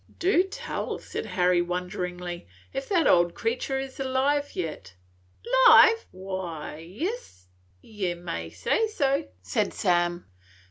"Do 0.17 0.41
tell," 0.41 0.97
said 0.97 1.27
Harry, 1.27 1.61
wonderingly, 1.61 2.47
"if 2.73 2.89
that 2.89 3.05
old 3.05 3.35
creature 3.35 3.77
is 3.77 3.99
alive 3.99 4.55
yet!" 4.55 4.95
"'Live? 5.67 6.07
Why, 6.09 6.77
yis, 6.77 7.45
ye 7.81 8.15
may 8.15 8.49
say 8.49 8.87
so," 8.87 9.27
said 9.43 9.75
Sam. 9.75 10.25